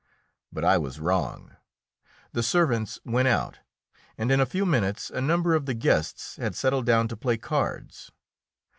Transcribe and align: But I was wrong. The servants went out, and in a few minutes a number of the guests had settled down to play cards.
But 0.51 0.65
I 0.65 0.79
was 0.79 0.99
wrong. 0.99 1.57
The 2.31 2.41
servants 2.41 2.97
went 3.05 3.27
out, 3.27 3.59
and 4.17 4.31
in 4.31 4.39
a 4.41 4.47
few 4.47 4.65
minutes 4.65 5.11
a 5.11 5.21
number 5.21 5.53
of 5.53 5.67
the 5.67 5.75
guests 5.75 6.37
had 6.37 6.55
settled 6.55 6.87
down 6.87 7.07
to 7.09 7.15
play 7.15 7.37
cards. 7.37 8.11